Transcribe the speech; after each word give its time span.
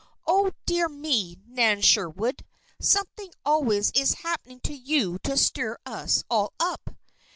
Oh, 0.25 0.51
dear 0.65 0.89
me, 0.89 1.37
Nan 1.45 1.81
Sherwood! 1.83 2.43
Something 2.79 3.31
always 3.45 3.91
is 3.91 4.13
happening 4.25 4.59
to 4.61 4.73
you 4.73 5.19
to 5.19 5.37
stir 5.37 5.77
us 5.85 6.23
all 6.27 6.53
up!" 6.59 6.95